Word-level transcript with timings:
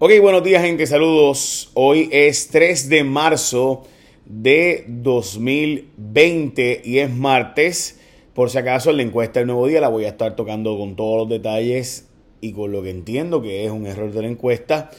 Ok, 0.00 0.10
buenos 0.20 0.42
días 0.42 0.60
gente, 0.60 0.88
saludos. 0.88 1.70
Hoy 1.74 2.08
es 2.10 2.48
3 2.48 2.88
de 2.88 3.04
marzo 3.04 3.84
de 4.26 4.84
2020 4.88 6.82
y 6.84 6.98
es 6.98 7.10
martes. 7.10 8.00
Por 8.34 8.50
si 8.50 8.58
acaso 8.58 8.90
en 8.90 8.96
la 8.96 9.04
encuesta 9.04 9.38
del 9.38 9.46
nuevo 9.46 9.68
día 9.68 9.80
la 9.80 9.86
voy 9.86 10.06
a 10.06 10.08
estar 10.08 10.34
tocando 10.34 10.76
con 10.76 10.96
todos 10.96 11.18
los 11.18 11.28
detalles 11.28 12.08
y 12.40 12.52
con 12.52 12.72
lo 12.72 12.82
que 12.82 12.90
entiendo 12.90 13.40
que 13.40 13.64
es 13.64 13.70
un 13.70 13.86
error 13.86 14.10
de 14.10 14.22
la 14.22 14.28
encuesta 14.28 14.90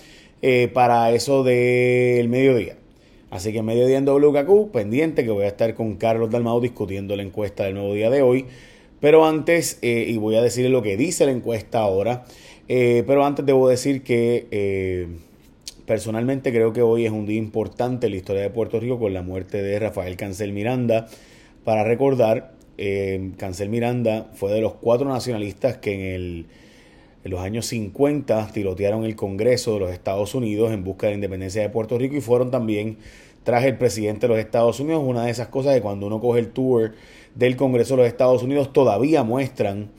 eh, 0.42 0.70
para 0.74 1.12
eso 1.12 1.44
del 1.44 2.30
mediodía. 2.30 2.78
Así 3.32 3.52
que 3.52 3.62
mediodía 3.62 3.98
en 3.98 4.06
WKQ, 4.06 4.72
pendiente 4.72 5.26
que 5.26 5.32
voy 5.32 5.44
a 5.44 5.50
estar 5.50 5.76
con 5.76 5.98
Carlos 5.98 6.32
Dalmau 6.32 6.62
discutiendo 6.62 7.18
la 7.18 7.24
encuesta 7.24 7.66
del 7.66 7.74
nuevo 7.74 7.94
día 7.94 8.10
de 8.10 8.22
hoy. 8.22 8.46
Pero 9.02 9.26
antes, 9.26 9.78
eh, 9.82 10.06
y 10.08 10.16
voy 10.16 10.36
a 10.36 10.42
decirle 10.42 10.70
lo 10.70 10.82
que 10.82 10.96
dice 10.96 11.26
la 11.26 11.32
encuesta 11.32 11.80
ahora, 11.80 12.24
eh, 12.68 13.04
pero 13.06 13.26
antes 13.26 13.46
debo 13.46 13.68
decir 13.70 14.04
que 14.04 14.48
eh, 14.52 15.08
personalmente 15.86 16.52
creo 16.52 16.74
que 16.74 16.82
hoy 16.82 17.06
es 17.06 17.12
un 17.12 17.26
día 17.26 17.38
importante 17.38 18.08
en 18.08 18.14
la 18.14 18.18
historia 18.18 18.42
de 18.42 18.50
Puerto 18.50 18.80
Rico 18.80 19.00
con 19.00 19.14
la 19.14 19.22
muerte 19.22 19.62
de 19.62 19.80
Rafael 19.80 20.18
Cancel 20.18 20.54
Miranda. 20.54 21.08
Para 21.64 21.84
recordar, 21.84 22.54
Cancel 23.38 23.70
Miranda 23.70 24.30
fue 24.34 24.52
de 24.52 24.62
los 24.62 24.74
cuatro 24.74 25.08
nacionalistas 25.08 25.78
que 25.78 25.94
en, 25.94 26.02
el, 26.02 26.46
en 27.24 27.32
los 27.32 27.40
años 27.40 27.66
50 27.66 28.52
tirotearon 28.54 29.04
el 29.04 29.16
Congreso 29.16 29.74
de 29.74 29.80
los 29.80 29.92
Estados 29.92 30.36
Unidos 30.36 30.72
en 30.72 30.84
busca 30.84 31.08
de 31.08 31.14
la 31.14 31.16
independencia 31.16 31.62
de 31.62 31.70
Puerto 31.70 31.98
Rico 31.98 32.16
y 32.16 32.22
fueron 32.22 32.52
también 32.52 32.98
tras 33.44 33.64
el 33.64 33.78
presidente 33.78 34.28
de 34.28 34.34
los 34.34 34.38
Estados 34.38 34.80
Unidos. 34.80 35.04
Una 35.06 35.26
de 35.26 35.32
esas 35.32 35.48
cosas 35.48 35.74
que 35.74 35.82
cuando 35.82 36.06
uno 36.08 36.20
coge 36.20 36.40
el 36.40 36.50
tour 36.50 36.94
del 37.34 37.56
Congreso 37.56 37.96
de 37.96 38.04
los 38.04 38.08
Estados 38.08 38.44
Unidos 38.44 38.74
todavía 38.74 39.24
muestran 39.24 39.90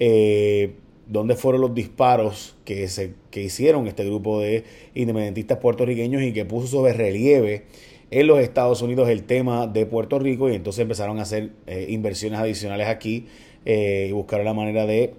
eh, 0.00 0.74
dónde 1.12 1.36
fueron 1.36 1.60
los 1.60 1.74
disparos 1.74 2.56
que, 2.64 2.88
se, 2.88 3.14
que 3.30 3.42
hicieron 3.42 3.86
este 3.86 4.04
grupo 4.04 4.40
de 4.40 4.64
independentistas 4.94 5.58
puertorriqueños 5.58 6.22
y 6.22 6.32
que 6.32 6.44
puso 6.44 6.66
sobre 6.66 6.92
relieve 6.92 7.64
en 8.10 8.26
los 8.26 8.40
Estados 8.40 8.82
Unidos 8.82 9.08
el 9.08 9.24
tema 9.24 9.66
de 9.66 9.86
Puerto 9.86 10.18
Rico 10.18 10.50
y 10.50 10.54
entonces 10.54 10.82
empezaron 10.82 11.18
a 11.18 11.22
hacer 11.22 11.50
eh, 11.66 11.86
inversiones 11.88 12.38
adicionales 12.38 12.88
aquí 12.88 13.26
eh, 13.64 14.06
y 14.08 14.12
buscar 14.12 14.42
la 14.44 14.54
manera 14.54 14.86
de 14.86 15.14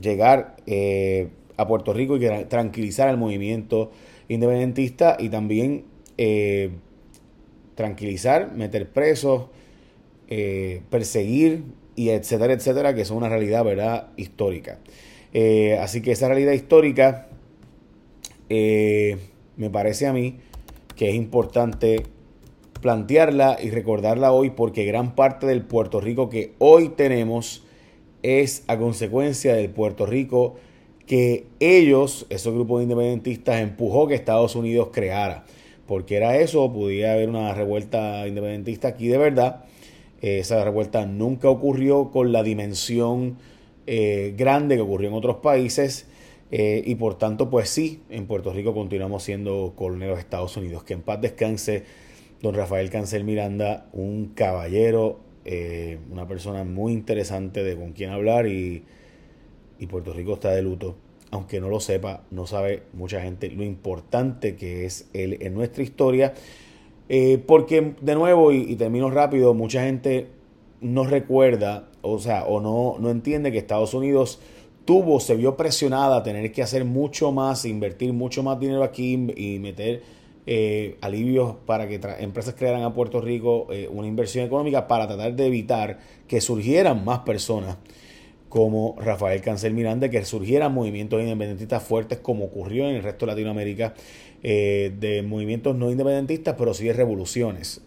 llegar 0.00 0.56
a 1.56 1.68
Puerto 1.68 1.92
Rico 1.92 2.16
y 2.16 2.44
tranquilizar 2.48 3.08
al 3.08 3.16
movimiento 3.16 3.92
independentista 4.28 5.16
y 5.20 5.28
también 5.28 5.84
tranquilizar, 7.74 8.52
meter 8.52 8.88
presos, 8.88 9.46
eh, 10.28 10.82
perseguir 10.90 11.64
y 11.96 12.10
etcétera, 12.10 12.54
etcétera, 12.54 12.94
que 12.94 13.02
es 13.02 13.10
una 13.10 13.28
realidad, 13.28 13.64
¿verdad?, 13.64 14.08
histórica. 14.16 14.78
Eh, 15.34 15.76
así 15.78 16.00
que 16.00 16.12
esa 16.12 16.28
realidad 16.28 16.52
histórica 16.52 17.28
eh, 18.48 19.18
me 19.56 19.68
parece 19.68 20.06
a 20.06 20.12
mí 20.12 20.38
que 20.96 21.10
es 21.10 21.14
importante 21.16 22.04
plantearla 22.80 23.58
y 23.62 23.70
recordarla 23.70 24.32
hoy 24.32 24.50
porque 24.50 24.84
gran 24.84 25.14
parte 25.14 25.46
del 25.46 25.62
Puerto 25.62 26.00
Rico 26.00 26.30
que 26.30 26.54
hoy 26.58 26.90
tenemos 26.90 27.64
es 28.22 28.64
a 28.68 28.78
consecuencia 28.78 29.54
del 29.54 29.70
Puerto 29.70 30.06
Rico 30.06 30.54
que 31.06 31.46
ellos, 31.60 32.26
esos 32.30 32.54
grupos 32.54 32.82
independentistas, 32.82 33.60
empujó 33.60 34.06
que 34.06 34.14
Estados 34.14 34.54
Unidos 34.56 34.88
creara 34.92 35.44
porque 35.86 36.16
era 36.16 36.36
eso, 36.36 36.72
podía 36.72 37.12
haber 37.12 37.28
una 37.28 37.52
revuelta 37.54 38.26
independentista 38.26 38.88
aquí 38.88 39.08
de 39.08 39.18
verdad. 39.18 39.64
Esa 40.22 40.64
revuelta 40.64 41.04
nunca 41.04 41.50
ocurrió 41.50 42.10
con 42.10 42.32
la 42.32 42.42
dimensión 42.42 43.36
eh, 43.86 44.34
grande 44.36 44.76
que 44.76 44.82
ocurrió 44.82 45.08
en 45.08 45.14
otros 45.14 45.36
países. 45.36 46.06
Eh, 46.50 46.82
y 46.84 46.94
por 46.94 47.16
tanto, 47.16 47.50
pues 47.50 47.68
sí, 47.68 48.02
en 48.10 48.26
Puerto 48.26 48.52
Rico 48.52 48.74
continuamos 48.74 49.22
siendo 49.22 49.72
coloneros 49.76 50.16
de 50.16 50.20
Estados 50.20 50.56
Unidos. 50.56 50.84
Que 50.84 50.94
en 50.94 51.02
paz 51.02 51.20
descanse 51.20 51.84
don 52.42 52.54
Rafael 52.54 52.90
Cancel 52.90 53.24
Miranda, 53.24 53.86
un 53.92 54.32
caballero, 54.34 55.20
una 56.10 56.26
persona 56.26 56.64
muy 56.64 56.92
interesante 56.92 57.62
de 57.62 57.76
con 57.76 57.92
quien 57.92 58.10
hablar 58.10 58.46
y, 58.46 58.82
y 59.78 59.86
Puerto 59.86 60.12
Rico 60.12 60.34
está 60.34 60.50
de 60.50 60.62
luto 60.62 60.96
aunque 61.34 61.60
no 61.60 61.68
lo 61.68 61.80
sepa, 61.80 62.22
no 62.30 62.46
sabe 62.46 62.84
mucha 62.92 63.20
gente 63.20 63.50
lo 63.50 63.64
importante 63.64 64.54
que 64.54 64.84
es 64.84 65.08
él 65.12 65.38
en 65.40 65.52
nuestra 65.52 65.82
historia. 65.82 66.32
Eh, 67.08 67.42
porque, 67.44 67.94
de 68.00 68.14
nuevo, 68.14 68.52
y, 68.52 68.76
termino 68.76 69.10
rápido, 69.10 69.52
mucha 69.52 69.82
gente 69.82 70.28
no 70.80 71.04
recuerda, 71.04 71.88
o 72.04 72.18
sea, 72.18 72.44
o 72.44 72.60
no, 72.60 72.96
no 73.00 73.10
entiende 73.10 73.50
que 73.50 73.58
Estados 73.58 73.94
Unidos 73.94 74.38
tuvo, 74.84 75.20
se 75.20 75.34
vio 75.34 75.56
presionada 75.56 76.16
a 76.16 76.22
tener 76.22 76.52
que 76.52 76.62
hacer 76.62 76.84
mucho 76.84 77.32
más, 77.32 77.64
invertir 77.64 78.12
mucho 78.12 78.42
más 78.42 78.60
dinero 78.60 78.84
aquí 78.84 79.14
y 79.14 79.58
meter 79.58 80.02
eh, 80.46 80.98
alivios 81.00 81.56
para 81.64 81.88
que 81.88 81.98
empresas 82.18 82.54
crearan 82.54 82.82
a 82.82 82.92
Puerto 82.92 83.20
Rico 83.20 83.66
eh, 83.70 83.88
una 83.90 84.06
inversión 84.06 84.44
económica 84.44 84.86
para 84.86 85.06
tratar 85.06 85.34
de 85.34 85.46
evitar 85.46 85.98
que 86.28 86.42
surgieran 86.42 87.02
más 87.02 87.20
personas 87.20 87.78
como 88.50 88.94
Rafael 88.98 89.40
Cancel 89.40 89.72
Miranda, 89.72 90.10
que 90.10 90.24
surgieran 90.24 90.72
movimientos 90.72 91.20
independentistas 91.20 91.82
fuertes 91.82 92.18
como 92.18 92.44
ocurrió 92.44 92.88
en 92.88 92.96
el 92.96 93.02
resto 93.02 93.26
de 93.26 93.32
Latinoamérica, 93.32 93.94
eh, 94.42 94.92
de 95.00 95.22
movimientos 95.22 95.74
no 95.74 95.90
independentistas, 95.90 96.54
pero 96.56 96.74
sí 96.74 96.84
de 96.84 96.92
revoluciones. 96.92 97.80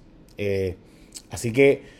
Así 1.30 1.52
que 1.52 1.97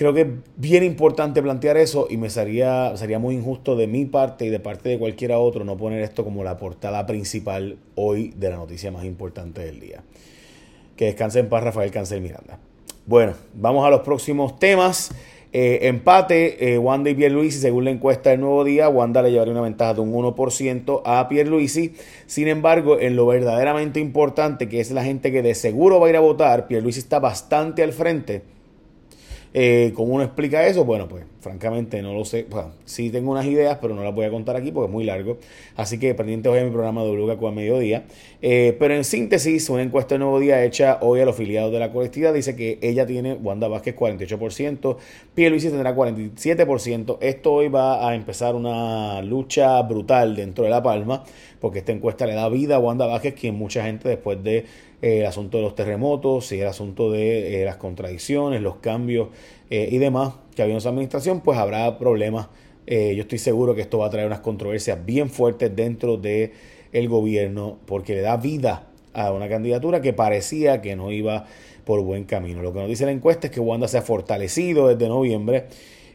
creo 0.00 0.14
que 0.14 0.22
es 0.22 0.28
bien 0.56 0.82
importante 0.82 1.42
plantear 1.42 1.76
eso 1.76 2.06
y 2.08 2.16
me 2.16 2.30
sería, 2.30 2.96
sería 2.96 3.18
muy 3.18 3.34
injusto 3.34 3.76
de 3.76 3.86
mi 3.86 4.06
parte 4.06 4.46
y 4.46 4.48
de 4.48 4.58
parte 4.58 4.88
de 4.88 4.98
cualquiera 4.98 5.38
otro 5.38 5.62
no 5.62 5.76
poner 5.76 6.00
esto 6.00 6.24
como 6.24 6.42
la 6.42 6.56
portada 6.56 7.04
principal 7.04 7.76
hoy 7.96 8.32
de 8.34 8.48
la 8.48 8.56
noticia 8.56 8.90
más 8.90 9.04
importante 9.04 9.60
del 9.60 9.78
día. 9.78 10.02
Que 10.96 11.04
descanse 11.04 11.40
en 11.40 11.50
paz 11.50 11.64
Rafael 11.64 11.90
Cancel 11.90 12.22
Miranda. 12.22 12.58
Bueno, 13.04 13.34
vamos 13.52 13.86
a 13.86 13.90
los 13.90 14.00
próximos 14.00 14.58
temas. 14.58 15.12
Eh, 15.52 15.80
empate, 15.82 16.72
eh, 16.72 16.78
Wanda 16.78 17.10
y 17.10 17.14
Pierluisi, 17.14 17.58
según 17.58 17.84
la 17.84 17.90
encuesta 17.90 18.30
del 18.30 18.40
nuevo 18.40 18.64
día, 18.64 18.88
Wanda 18.88 19.20
le 19.20 19.32
llevaría 19.32 19.52
una 19.52 19.60
ventaja 19.60 19.92
de 19.92 20.00
un 20.00 20.14
1% 20.14 21.02
a 21.04 21.28
Pierluisi. 21.28 21.92
Sin 22.24 22.48
embargo, 22.48 22.98
en 22.98 23.16
lo 23.16 23.26
verdaderamente 23.26 24.00
importante, 24.00 24.66
que 24.66 24.80
es 24.80 24.92
la 24.92 25.04
gente 25.04 25.30
que 25.30 25.42
de 25.42 25.54
seguro 25.54 26.00
va 26.00 26.06
a 26.06 26.10
ir 26.10 26.16
a 26.16 26.20
votar, 26.20 26.68
Pierluisi 26.68 27.00
está 27.00 27.18
bastante 27.18 27.82
al 27.82 27.92
frente 27.92 28.59
eh, 29.52 29.92
¿Cómo 29.94 30.14
uno 30.14 30.24
explica 30.24 30.66
eso? 30.66 30.84
Bueno, 30.84 31.08
pues 31.08 31.24
francamente 31.40 32.02
no 32.02 32.14
lo 32.14 32.24
sé. 32.24 32.46
Bueno, 32.48 32.72
sí 32.84 33.10
tengo 33.10 33.32
unas 33.32 33.46
ideas, 33.46 33.78
pero 33.80 33.94
no 33.94 34.04
las 34.04 34.14
voy 34.14 34.26
a 34.26 34.30
contar 34.30 34.56
aquí 34.56 34.70
porque 34.70 34.86
es 34.86 34.92
muy 34.92 35.04
largo. 35.04 35.38
Así 35.76 35.98
que 35.98 36.14
pendiente 36.14 36.48
hoy 36.48 36.58
en 36.58 36.66
mi 36.66 36.70
programa 36.70 37.02
de 37.02 37.10
WKQ 37.10 37.44
a 37.44 37.50
mediodía. 37.50 38.04
Eh, 38.42 38.76
pero 38.78 38.94
en 38.94 39.04
síntesis, 39.04 39.68
una 39.70 39.82
encuesta 39.82 40.14
de 40.14 40.20
nuevo 40.20 40.38
día 40.38 40.62
hecha 40.64 40.98
hoy 41.00 41.20
a 41.20 41.24
los 41.24 41.34
afiliados 41.34 41.72
de 41.72 41.78
la 41.78 41.92
colectividad 41.92 42.34
dice 42.34 42.54
que 42.56 42.78
ella 42.82 43.06
tiene, 43.06 43.34
Wanda 43.34 43.68
Vázquez, 43.68 43.96
48%, 43.96 44.96
Luisi 45.36 45.68
tendrá 45.68 45.96
47%. 45.96 47.18
Esto 47.20 47.52
hoy 47.52 47.68
va 47.68 48.08
a 48.08 48.14
empezar 48.14 48.54
una 48.54 49.22
lucha 49.22 49.80
brutal 49.82 50.36
dentro 50.36 50.64
de 50.64 50.70
La 50.70 50.82
Palma, 50.82 51.24
porque 51.60 51.80
esta 51.80 51.92
encuesta 51.92 52.26
le 52.26 52.34
da 52.34 52.48
vida 52.48 52.76
a 52.76 52.78
Wanda 52.78 53.06
Vázquez, 53.06 53.34
quien 53.34 53.54
mucha 53.54 53.82
gente 53.84 54.08
después 54.08 54.42
de 54.42 54.66
el 55.02 55.24
asunto 55.24 55.56
de 55.58 55.62
los 55.64 55.74
terremotos 55.74 56.52
y 56.52 56.60
el 56.60 56.66
asunto 56.66 57.10
de 57.10 57.62
eh, 57.62 57.64
las 57.64 57.76
contradicciones, 57.76 58.60
los 58.60 58.76
cambios 58.76 59.28
eh, 59.70 59.88
y 59.90 59.98
demás 59.98 60.34
que 60.60 60.64
había 60.64 60.74
en 60.74 60.82
su 60.82 60.90
administración, 60.90 61.40
pues 61.40 61.58
habrá 61.58 61.96
problemas. 61.96 62.48
Eh, 62.86 63.14
yo 63.16 63.22
estoy 63.22 63.38
seguro 63.38 63.74
que 63.74 63.80
esto 63.80 63.96
va 63.96 64.08
a 64.08 64.10
traer 64.10 64.26
unas 64.26 64.40
controversias 64.40 64.98
bien 65.06 65.30
fuertes 65.30 65.74
dentro 65.74 66.18
del 66.18 66.52
el 66.92 67.08
gobierno 67.08 67.78
porque 67.86 68.14
le 68.14 68.20
da 68.20 68.36
vida 68.36 68.88
a 69.14 69.32
una 69.32 69.48
candidatura 69.48 70.02
que 70.02 70.12
parecía 70.12 70.82
que 70.82 70.96
no 70.96 71.12
iba 71.12 71.46
por 71.86 72.02
buen 72.02 72.24
camino. 72.24 72.60
Lo 72.60 72.74
que 72.74 72.80
nos 72.80 72.88
dice 72.90 73.06
la 73.06 73.12
encuesta 73.12 73.46
es 73.46 73.54
que 73.54 73.60
Wanda 73.60 73.88
se 73.88 73.96
ha 73.96 74.02
fortalecido 74.02 74.88
desde 74.88 75.08
noviembre 75.08 75.64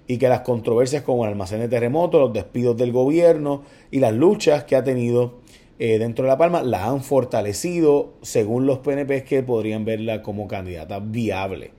y 0.05 0.19
que 0.19 0.29
las 0.29 0.41
controversias 0.41 1.01
con 1.01 1.21
el 1.21 1.29
almacén 1.29 1.59
de 1.59 1.67
terremotos, 1.67 2.21
los 2.21 2.31
despidos 2.33 2.77
del 2.77 2.91
gobierno 2.91 3.63
y 3.89 3.99
las 3.99 4.13
luchas 4.13 4.65
que 4.65 4.75
ha 4.75 4.83
tenido 4.83 5.39
eh, 5.79 5.97
dentro 5.97 6.25
de 6.25 6.29
La 6.29 6.37
Palma 6.37 6.61
la 6.61 6.85
han 6.85 7.01
fortalecido 7.01 8.13
según 8.21 8.67
los 8.67 8.77
PNP 8.77 9.23
que 9.23 9.41
podrían 9.41 9.85
verla 9.85 10.21
como 10.21 10.47
candidata 10.47 10.99
viable. 10.99 11.71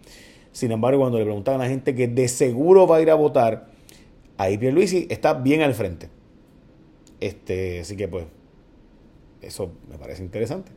Sin 0.56 0.72
embargo, 0.72 1.00
cuando 1.00 1.18
le 1.18 1.24
preguntan 1.24 1.56
a 1.56 1.58
la 1.58 1.68
gente 1.68 1.94
que 1.94 2.08
de 2.08 2.28
seguro 2.28 2.86
va 2.86 2.96
a 2.96 3.02
ir 3.02 3.10
a 3.10 3.14
votar, 3.14 3.66
ahí 4.38 4.56
Pierluisi 4.56 5.06
está 5.10 5.34
bien 5.34 5.60
al 5.60 5.74
frente. 5.74 6.08
Este, 7.20 7.80
así 7.80 7.94
que 7.94 8.08
pues, 8.08 8.24
eso 9.42 9.72
me 9.90 9.98
parece 9.98 10.22
interesante. 10.22 10.72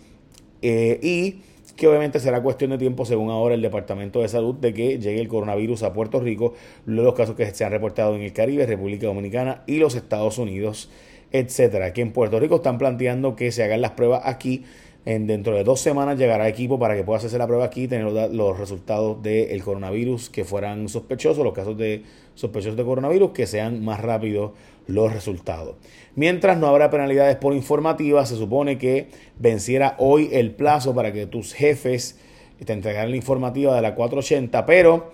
eh, 0.61 0.99
y 1.01 1.41
que 1.81 1.87
obviamente 1.87 2.19
será 2.19 2.43
cuestión 2.43 2.69
de 2.69 2.77
tiempo, 2.77 3.05
según 3.05 3.31
ahora 3.31 3.55
el 3.55 3.61
Departamento 3.63 4.21
de 4.21 4.27
Salud, 4.27 4.53
de 4.53 4.71
que 4.71 4.99
llegue 4.99 5.19
el 5.19 5.27
coronavirus 5.27 5.81
a 5.81 5.93
Puerto 5.93 6.19
Rico, 6.19 6.53
los 6.85 7.15
casos 7.15 7.35
que 7.35 7.51
se 7.51 7.65
han 7.65 7.71
reportado 7.71 8.15
en 8.15 8.21
el 8.21 8.33
Caribe, 8.33 8.67
República 8.67 9.07
Dominicana 9.07 9.63
y 9.65 9.77
los 9.77 9.95
Estados 9.95 10.37
Unidos, 10.37 10.91
etcétera. 11.31 11.91
Que 11.91 12.01
en 12.01 12.11
Puerto 12.11 12.39
Rico 12.39 12.57
están 12.57 12.77
planteando 12.77 13.35
que 13.35 13.51
se 13.51 13.63
hagan 13.63 13.81
las 13.81 13.93
pruebas 13.93 14.21
aquí 14.25 14.63
en, 15.05 15.25
dentro 15.25 15.55
de 15.55 15.63
dos 15.63 15.79
semanas 15.79 16.17
llegará 16.17 16.47
equipo 16.47 16.77
para 16.77 16.95
que 16.95 17.03
pueda 17.03 17.17
hacerse 17.17 17.37
la 17.37 17.47
prueba 17.47 17.65
aquí 17.65 17.83
y 17.83 17.87
tener 17.87 18.11
los, 18.31 18.59
resultados 18.59 19.21
del 19.23 19.63
coronavirus 19.63 20.29
que 20.29 20.45
fueran 20.45 20.89
sospechosos, 20.89 21.43
los 21.43 21.53
casos 21.53 21.77
de 21.77 22.03
sospechosos 22.35 22.77
de 22.77 22.83
coronavirus, 22.83 23.31
que 23.31 23.47
sean 23.47 23.83
más 23.83 23.99
rápidos 23.99 24.51
los 24.87 25.11
resultados. 25.11 25.75
Mientras 26.15 26.57
no 26.57 26.67
habrá 26.67 26.89
penalidades 26.89 27.35
por 27.37 27.53
informativa, 27.53 28.25
se 28.25 28.35
supone 28.35 28.77
que 28.77 29.07
venciera 29.39 29.95
hoy 29.97 30.29
el 30.33 30.51
plazo 30.51 30.93
para 30.93 31.11
que 31.11 31.25
tus 31.25 31.53
jefes 31.53 32.19
te 32.63 32.73
entregaran 32.73 33.09
la 33.09 33.17
informativa 33.17 33.75
de 33.75 33.81
la 33.81 33.95
480, 33.95 34.65
pero 34.65 35.11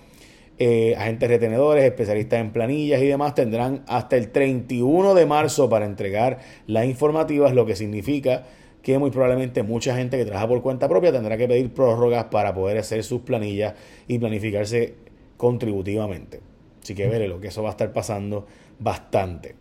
eh, 0.59 0.95
agentes 0.97 1.29
retenedores, 1.29 1.85
especialistas 1.85 2.41
en 2.41 2.51
planillas 2.51 3.01
y 3.01 3.05
demás 3.05 3.35
tendrán 3.35 3.83
hasta 3.87 4.17
el 4.17 4.31
31 4.31 5.13
de 5.13 5.25
marzo 5.25 5.69
para 5.69 5.85
entregar 5.85 6.39
las 6.65 6.85
informativas, 6.85 7.53
lo 7.53 7.65
que 7.65 7.75
significa 7.75 8.45
que 8.87 8.97
muy 8.97 9.11
probablemente 9.11 9.63
mucha 9.63 9.97
gente 9.97 10.17
que 10.17 10.23
trabaja 10.23 10.47
por 10.47 10.61
cuenta 10.61 10.87
propia 10.87 11.11
tendrá 11.11 11.35
que 11.35 11.45
pedir 11.45 11.73
prórrogas 11.73 12.27
para 12.31 12.53
poder 12.53 12.77
hacer 12.77 13.03
sus 13.03 13.19
planillas 13.19 13.73
y 14.07 14.17
planificarse 14.17 14.93
contributivamente. 15.35 16.39
Así 16.81 16.95
que 16.95 17.05
veré 17.05 17.27
lo 17.27 17.41
que 17.41 17.49
eso 17.49 17.61
va 17.61 17.67
a 17.67 17.71
estar 17.71 17.91
pasando 17.91 18.47
bastante. 18.79 19.55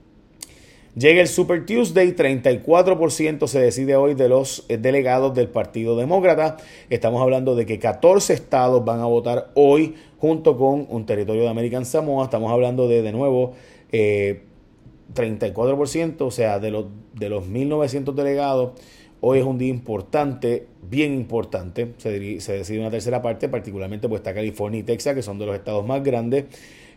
Llega 0.94 1.22
el 1.22 1.26
Super 1.26 1.66
Tuesday, 1.66 2.14
34% 2.14 3.48
se 3.48 3.58
decide 3.58 3.96
hoy 3.96 4.14
de 4.14 4.28
los 4.28 4.64
eh, 4.68 4.78
delegados 4.78 5.34
del 5.34 5.48
Partido 5.48 5.96
Demócrata. 5.96 6.58
Estamos 6.88 7.20
hablando 7.20 7.56
de 7.56 7.66
que 7.66 7.80
14 7.80 8.32
estados 8.32 8.84
van 8.84 9.00
a 9.00 9.06
votar 9.06 9.50
hoy 9.54 9.96
junto 10.18 10.56
con 10.56 10.86
un 10.88 11.04
territorio 11.04 11.42
de 11.42 11.48
American 11.48 11.84
Samoa. 11.84 12.26
Estamos 12.26 12.52
hablando 12.52 12.86
de, 12.86 13.02
de 13.02 13.10
nuevo, 13.10 13.54
34%, 13.90 15.98
eh, 15.98 16.14
o 16.20 16.30
sea, 16.30 16.60
de 16.60 16.70
los, 16.70 16.84
de 17.12 17.28
los 17.28 17.48
1.900 17.48 18.14
delegados, 18.14 18.70
Hoy 19.20 19.38
es 19.38 19.44
un 19.44 19.56
día 19.56 19.68
importante, 19.68 20.66
bien 20.82 21.14
importante. 21.14 21.94
Se, 21.96 22.18
decide 22.18 22.80
una 22.80 22.90
tercera 22.90 23.22
parte, 23.22 23.48
particularmente 23.48 24.08
pues 24.08 24.20
está 24.20 24.34
California 24.34 24.80
y 24.80 24.82
Texas, 24.82 25.14
que 25.14 25.22
son 25.22 25.38
de 25.38 25.46
los 25.46 25.56
estados 25.56 25.86
más 25.86 26.02
grandes. 26.02 26.44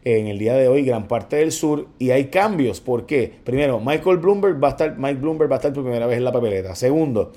En 0.04 0.28
el 0.28 0.38
día 0.38 0.54
de 0.56 0.68
hoy, 0.68 0.84
gran 0.84 1.08
parte 1.08 1.38
del 1.38 1.52
sur. 1.52 1.88
Y 1.98 2.12
hay 2.12 2.26
cambios. 2.26 2.82
¿Por 2.82 3.06
qué? 3.06 3.34
Primero, 3.44 3.80
Michael 3.80 4.18
Bloomberg 4.18 4.62
va 4.62 4.70
a 4.70 4.72
estar, 4.72 4.98
Mike 4.98 5.20
Bloomberg 5.22 5.50
va 5.50 5.56
a 5.56 5.60
estar 5.60 5.74
por 5.74 5.84
primera 5.84 6.08
vez 6.08 6.18
en 6.18 6.24
la 6.26 6.32
papeleta. 6.32 6.76
Segundo, 6.76 7.32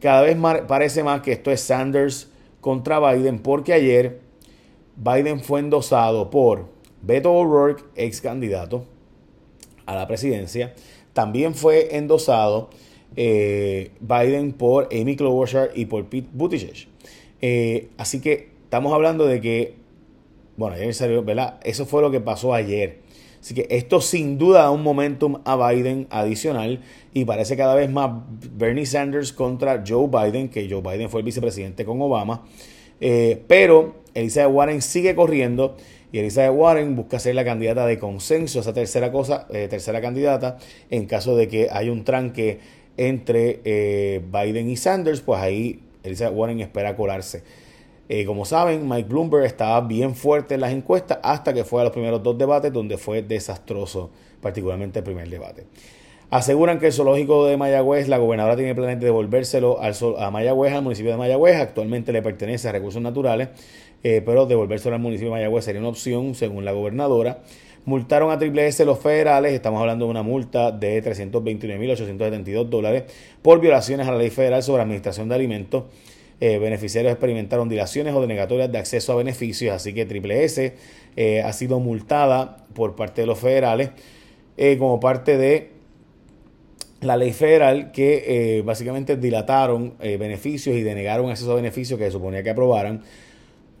cada 0.00 0.22
vez 0.22 0.36
parece 0.66 1.02
más 1.02 1.20
que 1.20 1.32
esto 1.32 1.50
es 1.50 1.60
Sanders 1.60 2.30
contra 2.60 3.00
Biden, 3.00 3.38
porque 3.38 3.72
ayer 3.72 4.20
Biden 4.96 5.40
fue 5.40 5.60
endosado 5.60 6.30
por 6.30 6.66
Beto 7.02 7.32
O'Rourke, 7.32 7.84
ex 7.96 8.20
candidato 8.20 8.84
a 9.86 9.94
la 9.94 10.06
presidencia. 10.06 10.74
También 11.12 11.54
fue 11.54 11.96
endosado 11.96 12.70
eh, 13.16 13.90
Biden 14.00 14.52
por 14.52 14.88
Amy 14.92 15.16
Klobuchar 15.16 15.70
y 15.74 15.86
por 15.86 16.06
Pete 16.06 16.28
Buttigieg. 16.32 16.88
Eh, 17.40 17.88
así 17.98 18.20
que 18.20 18.50
estamos 18.64 18.92
hablando 18.92 19.26
de 19.26 19.40
que, 19.40 19.74
bueno, 20.56 20.76
¿verdad? 21.24 21.58
Eso 21.64 21.86
fue 21.86 22.00
lo 22.00 22.10
que 22.10 22.20
pasó 22.20 22.54
ayer. 22.54 23.00
Así 23.40 23.54
que 23.54 23.66
esto 23.70 24.00
sin 24.00 24.38
duda 24.38 24.62
da 24.62 24.70
un 24.70 24.84
momentum 24.84 25.40
a 25.44 25.56
Biden 25.56 26.06
adicional 26.10 26.80
y 27.12 27.24
parece 27.24 27.56
cada 27.56 27.74
vez 27.74 27.90
más 27.90 28.22
Bernie 28.54 28.86
Sanders 28.86 29.32
contra 29.32 29.82
Joe 29.84 30.06
Biden, 30.06 30.48
que 30.48 30.70
Joe 30.70 30.80
Biden 30.80 31.10
fue 31.10 31.20
el 31.20 31.26
vicepresidente 31.26 31.84
con 31.84 32.00
Obama. 32.00 32.46
Eh, 33.00 33.42
pero 33.48 33.96
Elizabeth 34.14 34.54
Warren 34.54 34.80
sigue 34.80 35.16
corriendo 35.16 35.76
y 36.12 36.20
Elizabeth 36.20 36.52
Warren 36.54 36.94
busca 36.94 37.18
ser 37.18 37.34
la 37.34 37.44
candidata 37.44 37.84
de 37.84 37.98
consenso, 37.98 38.60
esa 38.60 38.72
tercera 38.72 39.10
cosa, 39.10 39.48
tercera 39.48 40.00
candidata, 40.00 40.58
en 40.90 41.06
caso 41.06 41.34
de 41.34 41.48
que 41.48 41.68
haya 41.72 41.90
un 41.90 42.04
tranque 42.04 42.60
entre 42.96 43.60
eh, 43.64 44.20
Biden 44.30 44.68
y 44.68 44.76
Sanders, 44.76 45.20
pues 45.20 45.40
ahí 45.40 45.80
Elizabeth 46.02 46.36
Warren 46.36 46.60
espera 46.60 46.96
colarse. 46.96 47.42
Eh, 48.08 48.26
como 48.26 48.44
saben, 48.44 48.88
Mike 48.88 49.08
Bloomberg 49.08 49.44
estaba 49.44 49.80
bien 49.80 50.14
fuerte 50.14 50.54
en 50.54 50.60
las 50.60 50.72
encuestas 50.72 51.18
hasta 51.22 51.54
que 51.54 51.64
fue 51.64 51.80
a 51.80 51.84
los 51.84 51.92
primeros 51.92 52.22
dos 52.22 52.36
debates 52.36 52.72
donde 52.72 52.98
fue 52.98 53.22
desastroso, 53.22 54.10
particularmente 54.40 54.98
el 54.98 55.04
primer 55.04 55.30
debate. 55.30 55.64
Aseguran 56.28 56.78
que 56.78 56.86
el 56.86 56.92
zoológico 56.92 57.46
de 57.46 57.56
Mayagüez, 57.56 58.08
la 58.08 58.16
gobernadora 58.18 58.56
tiene 58.56 58.74
planes 58.74 58.98
de 59.00 59.06
devolvérselo 59.06 59.80
al, 59.80 59.94
a 60.18 60.30
Mayagüez, 60.30 60.72
al 60.72 60.82
municipio 60.82 61.10
de 61.12 61.18
Mayagüez. 61.18 61.56
Actualmente 61.56 62.10
le 62.10 62.22
pertenece 62.22 62.68
a 62.68 62.72
Recursos 62.72 63.02
Naturales, 63.02 63.50
eh, 64.02 64.22
pero 64.24 64.46
devolvérselo 64.46 64.94
al 64.94 65.02
municipio 65.02 65.28
de 65.28 65.36
Mayagüez 65.36 65.64
sería 65.64 65.80
una 65.80 65.90
opción, 65.90 66.34
según 66.34 66.64
la 66.64 66.72
gobernadora. 66.72 67.42
Multaron 67.84 68.30
a 68.30 68.38
Triple 68.38 68.68
S 68.68 68.84
los 68.84 69.00
federales, 69.00 69.52
estamos 69.52 69.80
hablando 69.80 70.04
de 70.04 70.12
una 70.12 70.22
multa 70.22 70.70
de 70.70 71.02
329.872 71.02 72.68
dólares 72.68 73.04
por 73.42 73.60
violaciones 73.60 74.06
a 74.06 74.12
la 74.12 74.18
ley 74.18 74.30
federal 74.30 74.62
sobre 74.62 74.82
administración 74.82 75.28
de 75.28 75.34
alimentos. 75.34 75.84
Eh, 76.40 76.58
beneficiarios 76.58 77.12
experimentaron 77.12 77.68
dilaciones 77.68 78.14
o 78.14 78.20
denegatorias 78.20 78.70
de 78.70 78.78
acceso 78.78 79.12
a 79.12 79.16
beneficios, 79.16 79.74
así 79.74 79.92
que 79.92 80.06
Triple 80.06 80.44
S 80.44 80.76
eh, 81.16 81.42
ha 81.42 81.52
sido 81.52 81.80
multada 81.80 82.68
por 82.72 82.94
parte 82.94 83.22
de 83.22 83.26
los 83.26 83.40
federales 83.40 83.90
eh, 84.56 84.76
como 84.78 85.00
parte 85.00 85.36
de 85.36 85.70
la 87.00 87.16
ley 87.16 87.32
federal 87.32 87.90
que 87.90 88.62
básicamente 88.64 89.16
dilataron 89.16 89.94
beneficios 89.98 90.76
y 90.76 90.82
denegaron 90.82 91.30
acceso 91.30 91.50
a 91.50 91.56
beneficios 91.56 91.98
que 91.98 92.04
se 92.04 92.12
suponía 92.12 92.44
que 92.44 92.50
aprobaran 92.50 93.02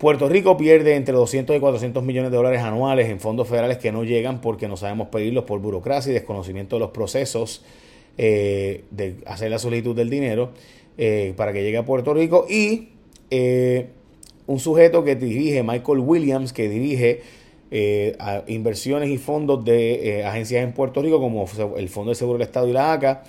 Puerto 0.02 0.28
Rico 0.28 0.56
pierde 0.56 0.96
entre 0.96 1.14
200 1.14 1.56
y 1.56 1.60
400 1.60 2.02
millones 2.02 2.32
de 2.32 2.36
dólares 2.36 2.60
anuales 2.60 3.08
en 3.08 3.20
fondos 3.20 3.46
federales 3.46 3.78
que 3.78 3.92
no 3.92 4.02
llegan 4.02 4.40
porque 4.40 4.66
no 4.66 4.76
sabemos 4.76 5.06
pedirlos 5.10 5.44
por 5.44 5.60
burocracia 5.60 6.10
y 6.10 6.14
desconocimiento 6.14 6.74
de 6.74 6.80
los 6.80 6.90
procesos 6.90 7.64
eh, 8.18 8.82
de 8.90 9.18
hacer 9.26 9.52
la 9.52 9.60
solicitud 9.60 9.94
del 9.94 10.10
dinero 10.10 10.50
eh, 10.98 11.34
para 11.36 11.52
que 11.52 11.62
llegue 11.62 11.76
a 11.76 11.84
Puerto 11.84 12.14
Rico. 12.14 12.46
Y 12.50 12.88
eh, 13.30 13.90
un 14.48 14.58
sujeto 14.58 15.04
que 15.04 15.14
dirige, 15.14 15.62
Michael 15.62 16.00
Williams, 16.00 16.52
que 16.52 16.68
dirige 16.68 17.22
inversiones 18.48 19.08
y 19.08 19.18
fondos 19.18 19.64
de 19.64 20.24
agencias 20.26 20.64
en 20.64 20.72
Puerto 20.72 21.00
Rico 21.00 21.20
como 21.20 21.46
el 21.76 21.88
Fondo 21.88 22.08
de 22.08 22.16
Seguro 22.16 22.38
del 22.38 22.48
Estado 22.48 22.66
y 22.66 22.72
la 22.72 22.92
ACA 22.92 23.22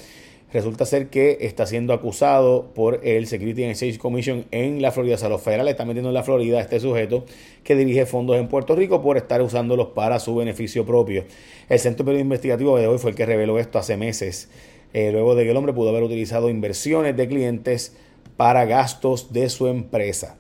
resulta 0.54 0.86
ser 0.86 1.10
que 1.10 1.40
está 1.42 1.66
siendo 1.66 1.94
acusado 1.94 2.72
por 2.76 3.02
el 3.04 3.26
Security 3.26 3.64
and 3.64 3.72
Exchange 3.72 3.98
Commission 3.98 4.46
en 4.52 4.82
la 4.84 4.92
Florida. 4.92 5.16
O 5.16 5.18
sea, 5.18 5.30
los 5.30 5.42
federales 5.42 5.72
están 5.72 5.88
metiendo 5.88 6.10
en 6.10 6.14
la 6.14 6.24
Florida 6.24 6.60
a 6.60 6.62
este 6.62 6.80
sujeto 6.80 7.26
que 7.64 7.76
dirige 7.76 8.06
fondos 8.06 8.38
en 8.38 8.48
Puerto 8.48 8.76
Rico 8.76 9.02
por 9.02 9.18
estar 9.18 9.42
usándolos 9.42 9.90
para 9.90 10.20
su 10.20 10.36
beneficio 10.36 10.86
propio. 10.86 11.26
El 11.68 11.80
Centro 11.80 12.06
Periodismo 12.06 12.28
Investigativo 12.28 12.78
de 12.78 12.88
hoy 12.88 13.00
fue 13.00 13.10
el 13.10 13.16
que 13.16 13.26
reveló 13.26 13.58
esto 13.58 13.80
hace 13.80 13.98
meses, 13.98 14.50
eh, 14.94 15.12
luego 15.12 15.34
de 15.34 15.44
que 15.44 15.52
el 15.52 15.58
hombre 15.58 15.74
pudo 15.74 15.90
haber 15.90 16.04
utilizado 16.04 16.50
inversiones 16.50 17.18
de 17.18 17.28
clientes 17.28 17.96
para 18.38 18.66
gastos 18.66 19.34
de 19.34 19.50
su 19.50 19.68
empresa. 19.68 20.38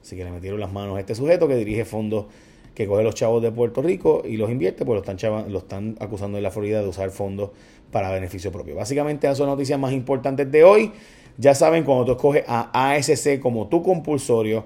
Así 0.00 0.16
que 0.16 0.24
le 0.24 0.30
metieron 0.30 0.60
las 0.60 0.72
manos 0.72 0.96
a 0.96 1.00
este 1.00 1.16
sujeto 1.16 1.48
que 1.48 1.56
dirige 1.56 1.84
fondos 1.84 2.26
que 2.74 2.86
coge 2.86 3.02
los 3.02 3.16
chavos 3.16 3.42
de 3.42 3.50
Puerto 3.50 3.82
Rico 3.82 4.22
y 4.24 4.36
los 4.36 4.50
invierte, 4.50 4.84
pues 4.84 5.04
lo 5.04 5.12
están, 5.12 5.52
lo 5.52 5.58
están 5.58 5.96
acusando 5.98 6.38
en 6.38 6.44
la 6.44 6.52
Florida 6.52 6.80
de 6.80 6.86
usar 6.86 7.10
fondos 7.10 7.50
para 7.90 8.10
beneficio 8.10 8.52
propio. 8.52 8.74
Básicamente 8.74 9.26
esas 9.26 9.38
son 9.38 9.48
noticias 9.48 9.78
más 9.78 9.92
importantes 9.92 10.50
de 10.50 10.64
hoy. 10.64 10.92
Ya 11.36 11.54
saben, 11.54 11.84
cuando 11.84 12.04
tú 12.04 12.12
escoges 12.12 12.44
a 12.46 12.92
ASC 12.92 13.38
como 13.40 13.68
tu 13.68 13.82
compulsorio, 13.82 14.64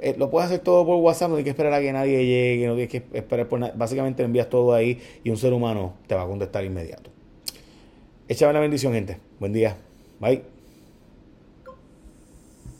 eh, 0.00 0.14
lo 0.16 0.30
puedes 0.30 0.46
hacer 0.46 0.60
todo 0.60 0.84
por 0.86 0.96
WhatsApp, 0.96 1.30
no 1.30 1.36
tienes 1.36 1.44
que 1.44 1.50
esperar 1.50 1.72
a 1.72 1.80
que 1.80 1.92
nadie 1.92 2.24
llegue, 2.24 2.66
no 2.66 2.74
tienes 2.74 2.90
que 2.90 3.02
esperar 3.16 3.48
por 3.48 3.60
nada. 3.60 3.72
Básicamente 3.76 4.22
envías 4.22 4.48
todo 4.48 4.74
ahí 4.74 5.00
y 5.24 5.30
un 5.30 5.36
ser 5.36 5.52
humano 5.52 5.94
te 6.06 6.14
va 6.14 6.22
a 6.22 6.26
contestar 6.26 6.64
inmediato. 6.64 7.10
Échame 8.28 8.52
la 8.52 8.60
bendición, 8.60 8.92
gente. 8.92 9.18
Buen 9.38 9.52
día. 9.52 9.76
Bye. 10.20 10.57